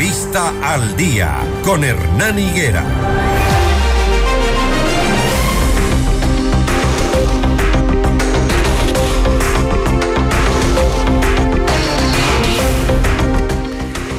[0.00, 2.82] Entrevista al día con Hernán Higuera.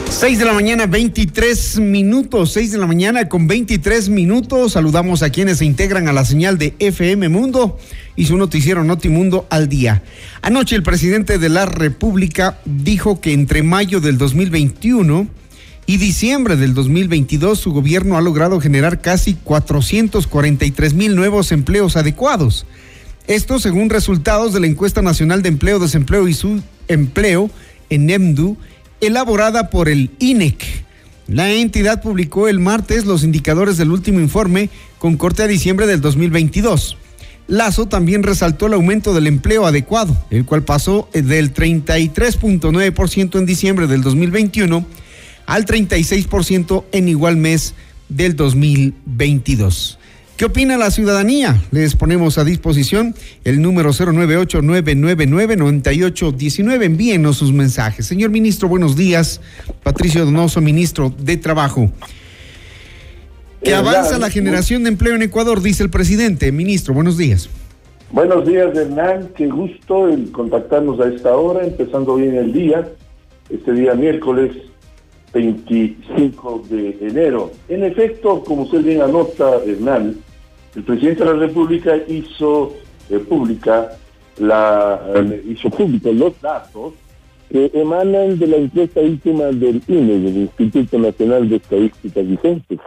[0.08, 2.52] Seis de la mañana, 23 minutos.
[2.52, 4.74] Seis de la mañana con 23 minutos.
[4.74, 7.80] Saludamos a quienes se integran a la señal de FM Mundo
[8.16, 10.04] y su noticiero Notimundo al día.
[10.44, 15.41] Anoche el presidente de la República dijo que entre mayo del 2021
[15.92, 22.66] y diciembre del 2022 su gobierno ha logrado generar casi 443 mil nuevos empleos adecuados.
[23.28, 27.52] Esto según resultados de la encuesta nacional de empleo, desempleo y su empleo
[27.90, 28.56] en EMDU
[29.02, 30.64] elaborada por el INEC.
[31.28, 36.00] La entidad publicó el martes los indicadores del último informe con corte a diciembre del
[36.00, 36.96] 2022.
[37.48, 43.88] Lazo también resaltó el aumento del empleo adecuado, el cual pasó del 33.9% en diciembre
[43.88, 44.86] del 2021
[45.52, 47.76] al 36% en igual mes
[48.08, 50.00] del 2022.
[50.38, 51.62] ¿Qué opina la ciudadanía?
[51.72, 56.86] Les ponemos a disposición el número 098-999-9819.
[56.86, 58.06] Envíenos sus mensajes.
[58.06, 59.42] Señor ministro, buenos días.
[59.84, 61.92] Patricio Donoso, ministro de Trabajo.
[63.62, 66.50] Que avanza la generación de empleo en Ecuador, dice el presidente.
[66.54, 67.50] Ministro, buenos días.
[68.10, 69.32] Buenos días, Hernán.
[69.36, 72.88] Qué gusto el contactarnos a esta hora, empezando bien el día.
[73.50, 74.71] Este día miércoles
[75.34, 77.52] 25 de enero.
[77.70, 80.18] En efecto, como usted bien anota, Hernán,
[80.76, 82.74] el presidente de la República hizo
[83.10, 83.92] eh, pública
[84.38, 85.00] la
[85.46, 86.94] hizo público los datos
[87.50, 92.80] que emanan de la encuesta última del INE, del Instituto Nacional de Estadísticas Vigentes.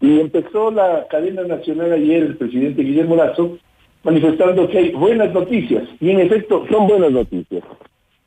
[0.00, 3.58] Y empezó la cadena nacional ayer el presidente Guillermo Lazo
[4.02, 5.86] manifestando que hay buenas noticias.
[6.00, 7.62] Y en efecto, son buenas noticias.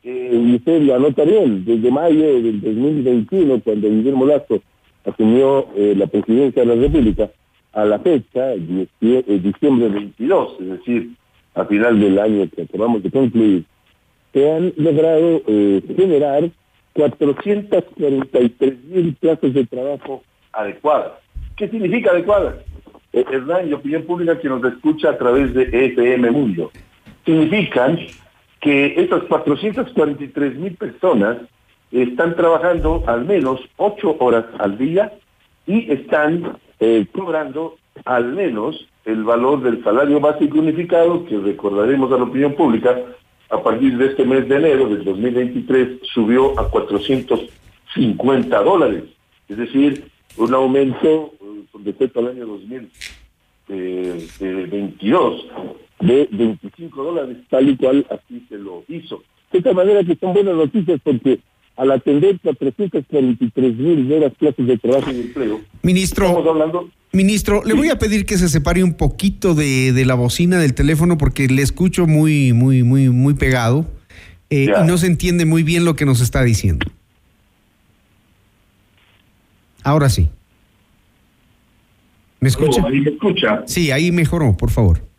[0.04, 4.62] Eh, usted lo anota bien, desde mayo del 2021, cuando Guillermo Lazo
[5.06, 7.30] asumió eh, la presidencia de la República,
[7.74, 11.10] a la fecha, eh, diciembre 22, es decir,
[11.56, 13.66] a final del año que acabamos de concluir,
[14.32, 16.50] se han logrado eh, generar
[16.94, 21.14] 443 mil plazas de trabajo adecuadas.
[21.56, 22.56] ¿Qué significa adecuadas?
[23.12, 26.72] Eh, Hernán y opinión pública que nos escucha a través de FM Mundo.
[27.26, 28.00] Significan
[28.64, 31.38] que estas 443 mil personas
[31.92, 35.12] están trabajando al menos 8 horas al día
[35.68, 37.76] y están eh, cobrando
[38.06, 42.98] al menos el valor del salario básico unificado, que recordaremos a la opinión pública,
[43.50, 49.04] a partir de este mes de enero del 2023 subió a 450 dólares.
[49.50, 52.48] Es decir, un aumento eh, con respecto al año
[53.68, 55.48] 2022
[56.04, 59.24] de 25 dólares, tal y cual así se lo hizo.
[59.52, 61.40] De esta manera que son buenas noticias porque
[61.76, 65.62] al atender 443 mil nuevas clases de trabajo y empleo.
[65.82, 66.90] Ministro, estamos hablando.
[67.12, 70.74] Ministro, le voy a pedir que se separe un poquito de, de, la bocina del
[70.74, 73.86] teléfono porque le escucho muy, muy, muy, muy pegado
[74.50, 76.88] eh, y no se entiende muy bien lo que nos está diciendo.
[79.84, 80.30] Ahora sí.
[82.40, 82.82] ¿Me escucha?
[82.82, 83.64] ¿Me escucha?
[83.68, 85.13] Sí, ahí mejoró, por favor.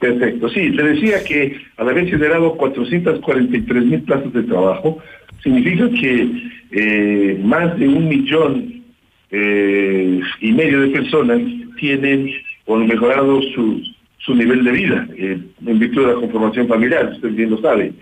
[0.00, 4.98] Perfecto, sí, le decía que al haber generado 443 mil plazas de trabajo,
[5.42, 6.26] significa que
[6.70, 8.82] eh, más de un millón
[9.30, 11.38] eh, y medio de personas
[11.78, 12.30] tienen
[12.64, 13.82] o han mejorado su,
[14.18, 17.92] su nivel de vida eh, en virtud de la conformación familiar, usted bien lo sabe.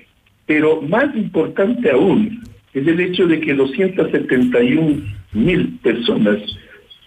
[0.46, 2.44] Pero más importante aún
[2.74, 6.38] es el hecho de que 271 mil personas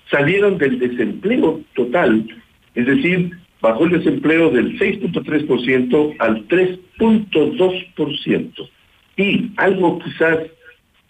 [0.10, 2.28] salieron del desempleo total,
[2.76, 3.32] es decir,
[3.62, 8.70] bajó el desempleo del 6.3% al 3.2%.
[9.18, 10.40] Y algo quizás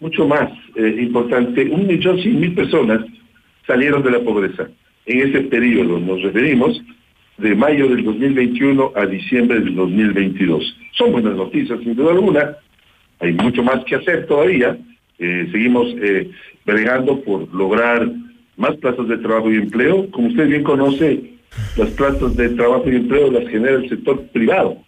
[0.00, 3.00] mucho más eh, importante, un millón cien mil personas
[3.66, 4.68] salieron de la pobreza.
[5.06, 6.82] En ese periodo nos referimos
[7.38, 10.76] de mayo del 2021 a diciembre del 2022.
[10.92, 12.56] Son buenas noticias, sin duda alguna.
[13.20, 14.76] Hay mucho más que hacer todavía.
[15.18, 16.30] Eh, seguimos eh,
[16.66, 18.10] bregando por lograr
[18.56, 20.10] más plazas de trabajo y empleo.
[20.10, 21.31] Como usted bien conoce,
[21.76, 24.78] las plazas de trabajo y empleo las genera el sector privado,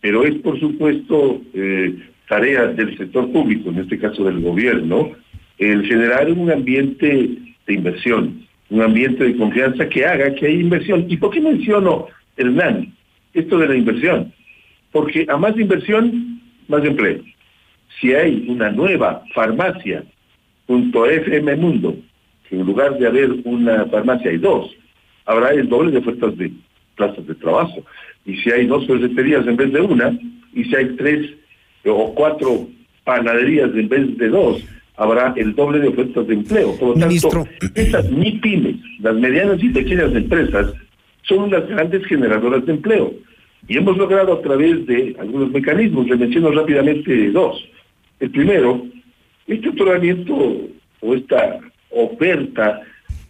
[0.00, 1.94] pero es por supuesto eh,
[2.28, 5.12] tarea del sector público, en este caso del gobierno,
[5.58, 7.30] el generar un ambiente
[7.66, 11.06] de inversión, un ambiente de confianza que haga que haya inversión.
[11.08, 12.92] ¿Y por qué menciono, Hernán,
[13.32, 14.32] esto de la inversión?
[14.92, 17.20] Porque a más inversión, más empleo.
[18.00, 20.04] Si hay una nueva farmacia
[20.66, 21.96] junto a FM Mundo,
[22.50, 24.70] en lugar de haber una farmacia hay dos,
[25.26, 26.52] habrá el doble de ofertas de
[26.96, 27.84] plazas de trabajo.
[28.24, 30.18] Y si hay dos ferreterías en vez de una,
[30.54, 31.30] y si hay tres
[31.84, 32.68] o cuatro
[33.04, 34.64] panaderías en vez de dos,
[34.96, 36.76] habrá el doble de ofertas de empleo.
[36.78, 40.72] Por lo tanto, estas MIPIMES, las medianas y pequeñas empresas,
[41.22, 43.12] son las grandes generadoras de empleo.
[43.68, 47.68] Y hemos logrado a través de algunos mecanismos, le menciono rápidamente dos.
[48.20, 48.86] El primero,
[49.46, 50.68] este otorgamiento
[51.00, 51.58] o esta
[51.90, 52.82] oferta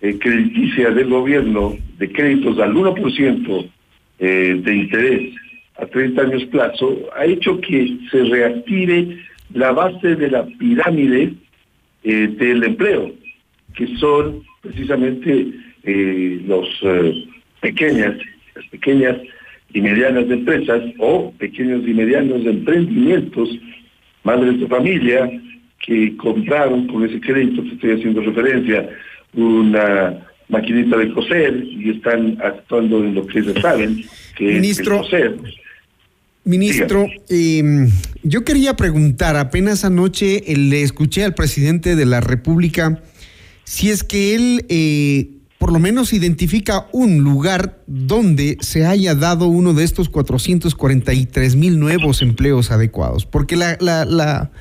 [0.06, 3.70] eh, crediticia del gobierno de créditos al 1%
[4.18, 5.34] eh, de interés
[5.78, 9.18] a 30 años plazo ha hecho que se reactive
[9.52, 11.34] la base de la pirámide
[12.04, 13.12] eh, del empleo,
[13.74, 15.48] que son precisamente
[15.82, 16.68] eh, los
[17.60, 18.16] pequeñas,
[18.54, 19.16] las pequeñas
[19.74, 23.50] y medianas empresas o pequeños y medianos emprendimientos,
[24.24, 25.30] madres de familia,
[25.84, 28.88] que compraron con ese crédito que estoy haciendo referencia
[29.36, 34.04] una maquinita de coser y están actuando en lo que ellos saben,
[34.36, 35.54] que Ministro, es el coser.
[36.44, 37.88] Ministro, eh,
[38.22, 43.02] yo quería preguntar, apenas anoche le escuché al presidente de la República
[43.64, 49.48] si es que él eh, por lo menos identifica un lugar donde se haya dado
[49.48, 54.52] uno de estos 443 mil nuevos empleos adecuados, porque la, la, la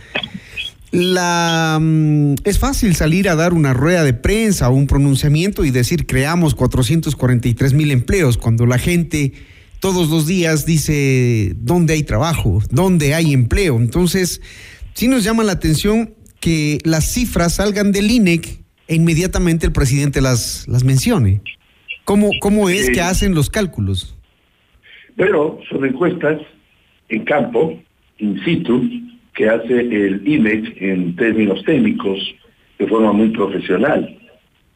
[0.96, 5.72] la, mm, es fácil salir a dar una rueda de prensa o un pronunciamiento y
[5.72, 9.34] decir creamos 443 mil empleos cuando la gente
[9.80, 13.78] todos los días dice dónde hay trabajo, dónde hay empleo.
[13.78, 14.42] Entonces,
[14.94, 20.22] sí nos llama la atención que las cifras salgan del INEC e inmediatamente el presidente
[20.22, 21.42] las, las mencione.
[22.04, 24.16] ¿Cómo, cómo es que hacen los cálculos?
[25.18, 26.40] Bueno, son encuestas
[27.10, 27.80] en campo,
[28.20, 28.90] in situ,
[29.36, 32.20] que hace el INEC en términos técnicos
[32.80, 34.18] de forma muy profesional.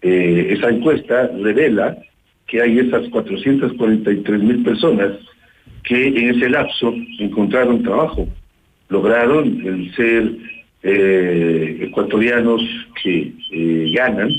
[0.02, 1.98] Eh, esa encuesta revela
[2.46, 5.14] que hay esas 443 mil personas
[5.84, 8.28] que en ese lapso encontraron trabajo,
[8.90, 10.36] lograron el ser
[10.84, 12.62] eh, ecuatorianos
[13.02, 14.30] que eh, ganan,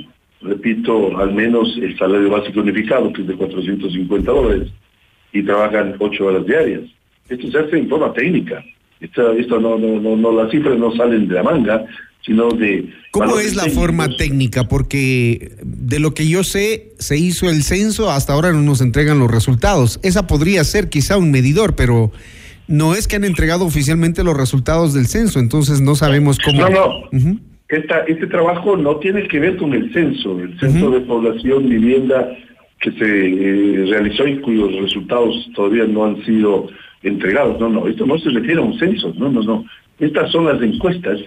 [0.42, 4.68] repito, al menos el salario básico unificado, que es de 450 dólares,
[5.32, 6.82] y trabajan ocho horas diarias.
[7.28, 8.62] Esto se hace en forma técnica.
[9.00, 11.86] Esto, esto no, no, no, no, las cifras no salen de la manga,
[12.24, 12.90] sino de...
[13.12, 14.68] ¿Cómo es la forma técnica?
[14.68, 19.18] Porque de lo que yo sé, se hizo el censo, hasta ahora no nos entregan
[19.18, 20.00] los resultados.
[20.02, 22.12] Esa podría ser quizá un medidor, pero
[22.68, 26.68] no es que han entregado oficialmente los resultados del censo, entonces no sabemos cómo...
[26.68, 27.40] No, no.
[27.68, 32.36] Esta, este trabajo no tiene que ver con el censo, el censo de población, vivienda
[32.80, 36.68] que se eh, realizó y cuyos resultados todavía no han sido
[37.02, 37.60] entregados.
[37.60, 39.64] No, no, esto no se refiere a un censo, no, no, no.
[39.98, 41.18] Estas son las encuestas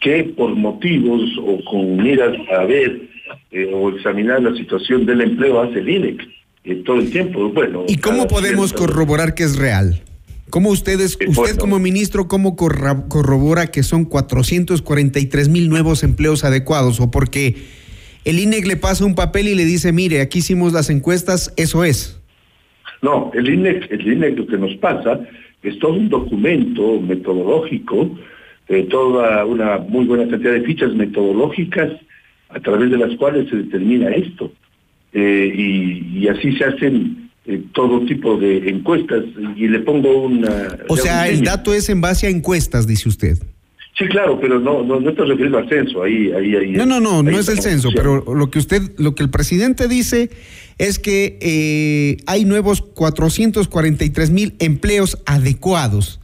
[0.00, 3.08] que por motivos o con miras a ver
[3.50, 6.20] eh, o examinar la situación del empleo hace el INEC
[6.64, 7.48] eh, todo el tiempo.
[7.50, 10.02] Bueno, ¿Y cómo podemos corroborar que es real?
[10.50, 17.00] ¿Cómo ustedes, eh, usted como ministro, cómo corrobora que son 443 mil nuevos empleos adecuados?
[17.00, 17.56] ¿O porque
[18.24, 21.84] el INEC le pasa un papel y le dice, mire, aquí hicimos las encuestas, eso
[21.84, 22.20] es?
[23.04, 25.20] No, el INEC, el INEC lo que nos pasa
[25.62, 28.18] es todo un documento metodológico,
[28.68, 31.92] eh, toda una muy buena cantidad de fichas metodológicas
[32.48, 34.50] a través de las cuales se determina esto.
[35.12, 39.22] Eh, y, así se hacen eh, todo tipo de encuestas.
[39.54, 40.78] Y le pongo una...
[40.88, 43.36] O sea, el dato es en base a encuestas, dice usted.
[43.96, 46.72] Sí, claro, pero no, no, no refiriendo al censo, ahí, ahí, ahí.
[46.72, 49.86] No, no, no, no es el censo, pero lo que usted, lo que el presidente
[49.86, 50.30] dice
[50.78, 56.20] es que eh, hay nuevos 443 mil empleos adecuados.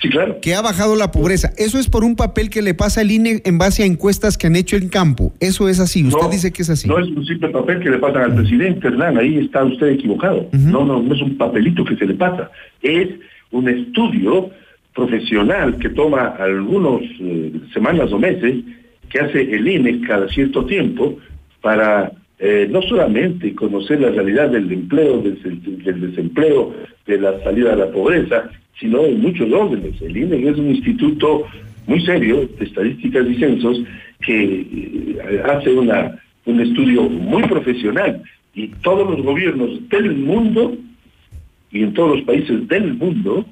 [0.00, 0.38] Sí, claro.
[0.40, 1.50] Que ha bajado la pobreza.
[1.58, 4.46] Eso es por un papel que le pasa al INE en base a encuestas que
[4.46, 5.32] han hecho en campo.
[5.40, 6.06] Eso es así.
[6.06, 6.86] Usted dice que es así.
[6.86, 9.18] No es un simple papel que le pasan al presidente, Hernán.
[9.18, 10.48] Ahí está usted equivocado.
[10.52, 12.48] No, no, no es un papelito que se le pasa.
[12.80, 13.08] Es
[13.50, 14.50] un estudio
[14.98, 18.56] profesional que toma algunos eh, semanas o meses
[19.08, 21.16] que hace el INE cada cierto tiempo
[21.60, 26.74] para eh, no solamente conocer la realidad del empleo, del, desempleo,
[27.06, 30.02] de la salida a la pobreza, sino en muchos órdenes.
[30.02, 31.44] El INE es un instituto
[31.86, 33.80] muy serio de estadísticas y censos
[34.26, 38.20] que eh, hace una, un estudio muy profesional
[38.52, 40.76] y todos los gobiernos del mundo
[41.70, 43.46] y en todos los países del mundo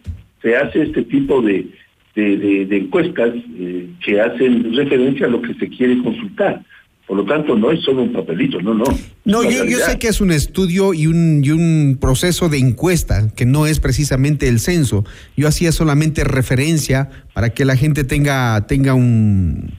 [0.47, 1.67] se hace este tipo de,
[2.15, 6.65] de, encuestas eh, que hacen referencia a lo que se quiere consultar.
[7.09, 8.85] Por lo tanto, no es solo un papelito, no, no.
[9.25, 13.45] No, yo, sé que es un estudio y un, y un proceso de encuesta, que
[13.45, 15.05] no es precisamente el censo.
[15.37, 19.73] Yo hacía solamente referencia para que la gente tenga, tenga un,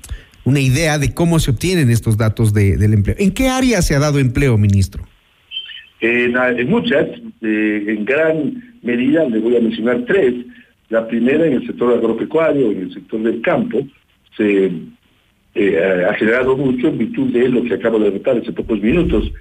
[0.43, 3.15] una idea de cómo se obtienen estos datos de, del empleo.
[3.19, 5.05] ¿En qué área se ha dado empleo, ministro?
[5.99, 7.07] En, muchas,
[7.41, 10.33] eh, en gran medida, le voy a mencionar tres.
[10.89, 13.85] La primera en el sector agropecuario, en el sector del campo,
[14.35, 14.71] se
[15.55, 19.31] eh, ha generado mucho en virtud de lo que acabo de votar hace pocos minutos,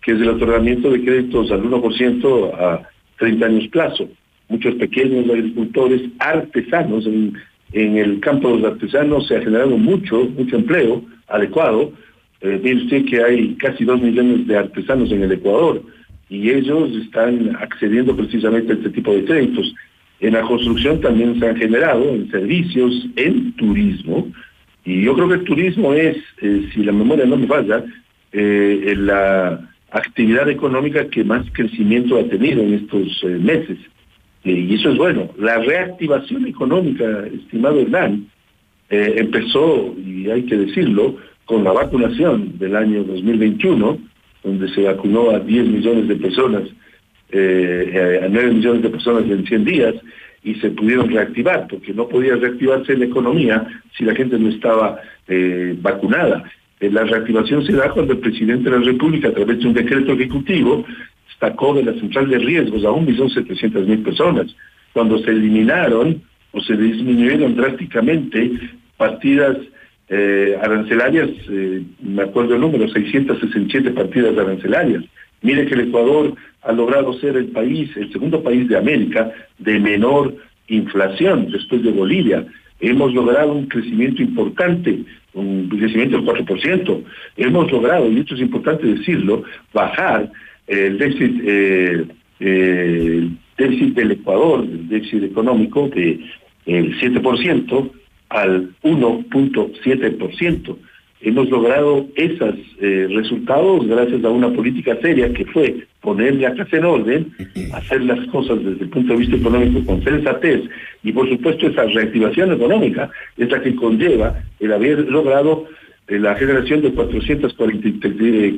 [0.00, 4.08] que es el otorgamiento de créditos al 1% a 30 años plazo.
[4.48, 7.34] Muchos pequeños agricultores artesanos, en,
[7.72, 11.92] el campo de los artesanos se ha generado mucho, mucho empleo adecuado.
[12.40, 15.82] Eh, mire usted que hay casi dos millones de artesanos en el Ecuador
[16.28, 19.72] y ellos están accediendo precisamente a este tipo de créditos.
[20.20, 24.28] En la construcción también se han generado, en servicios, en turismo,
[24.84, 27.84] y yo creo que el turismo es, eh, si la memoria no me falla,
[28.32, 33.78] eh, la actividad económica que más crecimiento ha tenido en estos eh, meses.
[34.44, 35.28] y eso es bueno.
[35.38, 38.28] La reactivación económica, estimado Hernán,
[38.88, 41.16] empezó, y hay que decirlo,
[41.46, 43.98] con la vacunación del año 2021,
[44.46, 46.62] donde se vacunó a 10 millones de personas,
[47.32, 49.94] a 9 millones de personas en 100 días,
[50.46, 53.66] y se pudieron reactivar, porque no podía reactivarse la economía
[53.98, 56.44] si la gente no estaba eh, vacunada.
[56.78, 59.74] Eh, la reactivación se da cuando el presidente de la República, a través de un
[59.74, 60.84] decreto ejecutivo,
[61.40, 64.54] sacó de la central de riesgos a 1.700.000 personas.
[64.92, 66.22] Cuando se eliminaron
[66.52, 68.52] o se disminuyeron drásticamente
[68.96, 69.56] partidas
[70.08, 71.30] eh, arancelarias,
[72.00, 75.04] me acuerdo el número, 667 partidas arancelarias.
[75.42, 79.78] Mire que el Ecuador ha logrado ser el país, el segundo país de América de
[79.78, 80.34] menor
[80.68, 82.46] inflación después de Bolivia.
[82.80, 87.02] Hemos logrado un crecimiento importante, un crecimiento del 4%.
[87.36, 90.30] Hemos logrado, y esto es importante decirlo, bajar
[90.66, 92.04] el déficit, eh,
[92.40, 96.20] eh, del Ecuador, el déficit económico, de
[96.66, 97.90] el 7%
[98.28, 100.76] al 1.7%
[101.20, 106.76] hemos logrado esos eh, resultados gracias a una política seria que fue poner la casa
[106.76, 107.32] en orden,
[107.72, 110.62] hacer las cosas desde el punto de vista económico con sensatez
[111.02, 115.66] y por supuesto esa reactivación económica es la que conlleva el haber logrado
[116.08, 118.54] eh, la generación de 443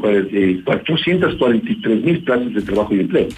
[0.64, 3.28] 443 mil plazas de trabajo y empleo.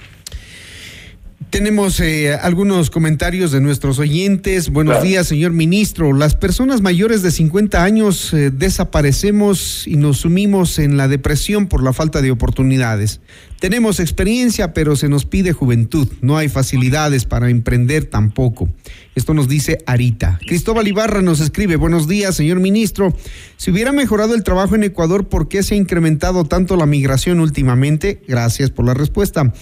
[1.51, 4.71] Tenemos eh, algunos comentarios de nuestros oyentes.
[4.71, 6.13] Buenos días, señor ministro.
[6.13, 11.83] Las personas mayores de 50 años eh, desaparecemos y nos sumimos en la depresión por
[11.83, 13.21] la falta de oportunidades.
[13.61, 16.09] Tenemos experiencia, pero se nos pide juventud.
[16.23, 18.71] No hay facilidades para emprender tampoco.
[19.15, 20.39] Esto nos dice Arita.
[20.47, 23.15] Cristóbal Ibarra nos escribe, buenos días, señor ministro.
[23.59, 27.39] Si hubiera mejorado el trabajo en Ecuador, ¿por qué se ha incrementado tanto la migración
[27.39, 28.23] últimamente?
[28.27, 29.53] Gracias por la respuesta.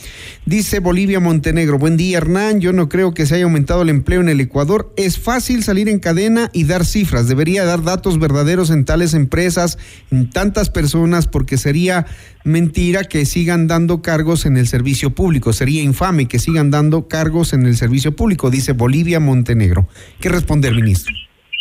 [0.46, 4.20] Dice Bolivia Montenegro, buen día Hernán, yo no creo que se haya aumentado el empleo
[4.20, 4.92] en el Ecuador.
[4.96, 7.26] Es fácil salir en cadena y dar cifras.
[7.26, 9.76] Debería dar datos verdaderos en tales empresas,
[10.12, 12.06] en tantas personas, porque sería
[12.44, 15.52] mentira que sigan dando cargos en el servicio público.
[15.52, 19.88] Sería infame que sigan dando cargos en el servicio público, dice Bolivia Montenegro.
[20.20, 21.14] ¿Qué responde el ministro?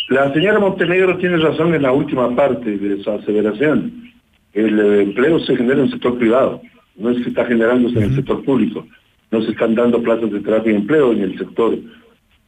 [0.08, 4.12] La señora Montenegro tiene razón en la última parte de su aseveración.
[4.54, 6.62] El eh, empleo se genera en el sector privado,
[6.96, 8.86] no es que está generándose en el sector público.
[9.30, 11.78] No se están dando plazas de trabajo y empleo en el sector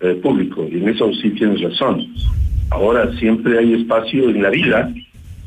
[0.00, 2.06] eh, público, y en eso sí tienes razón.
[2.70, 4.92] Ahora siempre hay espacio en la vida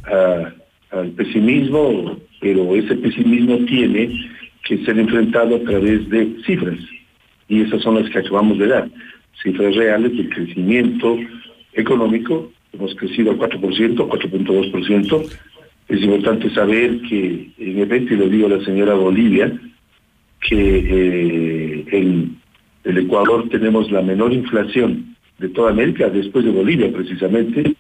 [0.06, 0.50] ah,
[0.92, 4.30] al pesimismo pero ese pesimismo tiene
[4.66, 6.78] que ser enfrentado a través de cifras,
[7.48, 8.90] y esas son las que acabamos de dar,
[9.42, 11.18] cifras reales del crecimiento
[11.72, 15.30] económico, hemos crecido al 4%, 4.2%,
[15.88, 19.58] es importante saber que, en efecto, y lo digo a la señora Bolivia,
[20.42, 22.38] que eh, en
[22.84, 27.76] el Ecuador tenemos la menor inflación de toda América, después de Bolivia precisamente.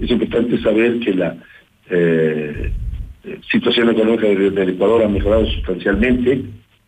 [0.00, 1.36] Es importante saber que la
[1.90, 2.72] eh,
[3.50, 6.42] situación económica del, Ecuador ha mejorado sustancialmente,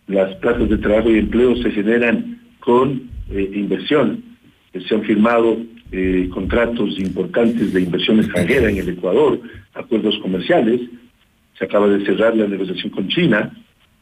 [0.06, 4.22] las plazas de trabajo y empleo se generan con eh, inversión,
[4.72, 5.58] eh, se han firmado
[6.32, 9.38] contratos importantes de inversión extranjera en el Ecuador,
[9.74, 10.80] acuerdos comerciales,
[11.58, 13.52] se acaba de cerrar la negociación con China,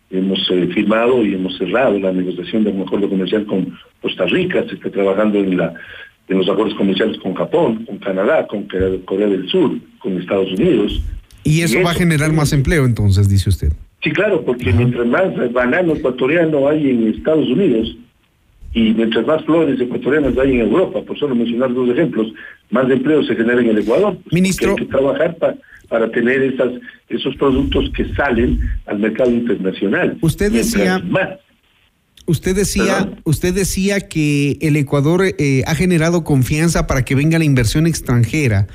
[0.08, 4.76] hemos firmado y hemos cerrado la negociación de un acuerdo comercial con Costa Rica, se
[4.76, 8.68] está trabajando en los acuerdos comerciales con Japón, con Canadá, con
[9.04, 11.02] Corea del Sur, con Estados Unidos,
[11.44, 13.72] y eso, va a generar más empleo, entonces, dice usted.
[14.02, 17.96] Sí, claro, porque mientras más banano ecuatoriano hay en Estados Unidos
[18.72, 22.32] y mientras más flores ecuatorianas hay en Europa, por solo mencionar dos ejemplos,
[22.70, 24.16] más empleo se genera en el Ecuador.
[24.30, 24.70] Ministro.
[24.70, 25.36] Hay que trabajar
[25.88, 26.72] para tener esas,
[27.08, 30.16] esos productos que salen al mercado internacional.
[30.20, 31.02] Usted decía...
[32.26, 37.44] Usted decía, usted decía que el Ecuador eh, ha generado confianza para que venga la
[37.44, 38.68] inversión extranjera.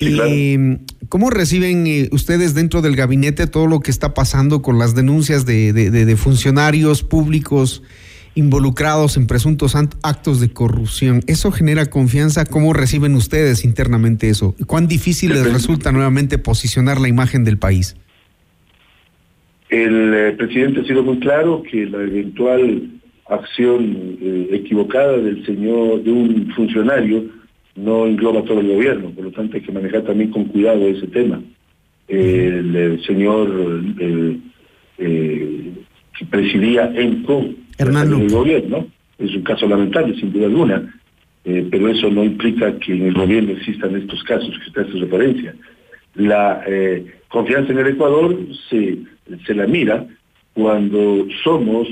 [0.00, 0.78] Eh,
[1.10, 5.44] ¿Cómo reciben eh, ustedes dentro del gabinete todo lo que está pasando con las denuncias
[5.44, 7.82] de, funcionarios públicos
[8.34, 11.20] involucrados en presuntos actos de corrupción.
[11.26, 12.46] ¿Eso genera confianza?
[12.46, 14.54] ¿Cómo reciben ustedes internamente eso?
[14.66, 17.96] ¿Cuán difícil les resulta nuevamente posicionar la imagen del país?
[19.68, 22.88] El eh, presidente ha sido muy claro que la eventual
[23.28, 24.18] acción
[24.50, 27.39] equivocada del señor, de un funcionario,
[27.76, 31.06] no engloba todo el gobierno, por lo tanto hay que manejar también con cuidado ese
[31.08, 31.40] tema.
[32.08, 33.48] el, señor
[33.98, 34.36] eh,
[34.98, 37.46] que presidía ENCO,
[37.78, 38.86] el gobierno,
[39.18, 40.94] es un caso lamentable, sin duda alguna,
[41.44, 45.54] pero eso no implica que en el gobierno existan estos casos que usted hace referencia.
[46.14, 46.62] La
[47.28, 48.36] confianza en el Ecuador
[48.68, 48.98] se
[49.46, 50.06] se la mira
[50.54, 51.88] cuando somos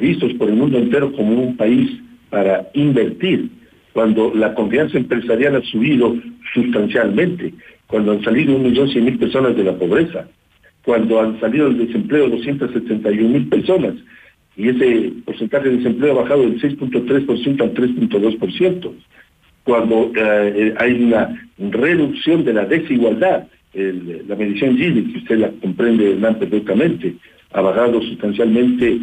[0.00, 1.90] vistos por el mundo entero como un país
[2.28, 3.50] para invertir,
[3.92, 6.16] cuando la confianza empresarial ha subido
[6.54, 7.54] sustancialmente,
[7.86, 10.28] cuando han salido un millón cien mil personas de la pobreza,
[10.84, 13.94] cuando han salido del desempleo 271 mil personas,
[14.56, 18.92] y ese porcentaje de desempleo ha bajado del 6.3% al 3.2%,
[19.64, 26.16] cuando eh, hay una reducción de la desigualdad la medición Gini, que usted la comprende
[26.38, 27.14] perfectamente,
[27.52, 28.98] ha bajado sustancialmente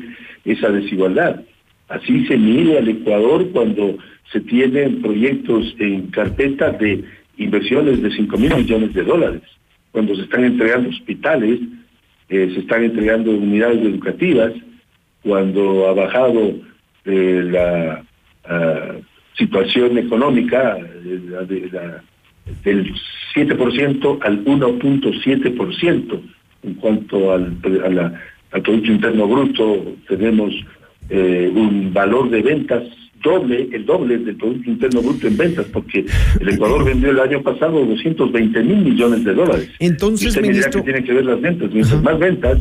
[0.46, 1.41] esa desigualdad.
[1.89, 3.98] Así se mide al Ecuador cuando
[4.32, 7.03] se tienen proyectos en carpeta de
[7.38, 9.41] inversiones de 5 mil millones de dólares,
[9.91, 11.60] cuando se están entregando hospitales,
[12.29, 14.53] eh, se están entregando unidades educativas,
[15.24, 16.56] cuando ha bajado
[17.06, 18.03] eh, la
[18.46, 18.91] ah,
[19.38, 21.44] situación económica, eh, la,
[22.63, 22.94] del
[23.34, 26.22] 7% al 1.7%.
[26.63, 27.53] En cuanto al,
[28.50, 30.53] Producto Interno Bruto, tenemos
[31.09, 32.83] eh, un valor de ventas
[33.23, 36.05] doble, el doble del Producto Interno Bruto en ventas, porque
[36.39, 39.69] el Ecuador vendió el año pasado 220 mil millones de dólares.
[39.79, 40.81] Entonces, y ministro...
[40.81, 41.71] que tienen que ver las ventas.
[41.71, 42.59] Mientras más ventas,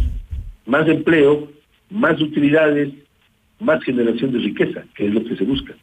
[0.66, 1.48] más empleo,
[1.90, 2.90] más utilidades,
[3.60, 5.74] más generación de riqueza, que es lo que se busca.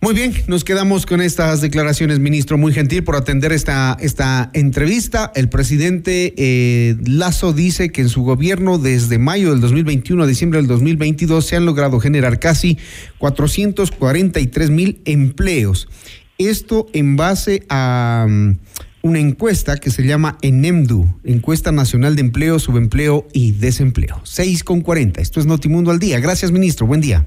[0.00, 2.58] Muy bien, nos quedamos con estas declaraciones, ministro.
[2.58, 5.32] Muy gentil por atender esta, esta entrevista.
[5.34, 10.58] El presidente eh, Lazo dice que en su gobierno, desde mayo del 2021 a diciembre
[10.58, 12.78] del 2022, se han logrado generar casi
[13.18, 15.88] 443 mil empleos.
[16.36, 18.58] Esto en base a um,
[19.02, 24.20] una encuesta que se llama ENEMDU, Encuesta Nacional de Empleo, Subempleo y Desempleo.
[24.24, 25.20] 6 con 40.
[25.20, 26.20] Esto es Notimundo al día.
[26.20, 26.86] Gracias, ministro.
[26.86, 27.26] Buen día.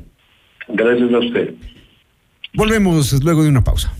[0.68, 1.54] Gracias a usted.
[2.58, 3.94] Volvemos luego de una pausa.